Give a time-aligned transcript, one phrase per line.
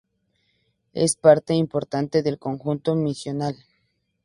[0.93, 3.55] Es una parte importante del conjunto misional.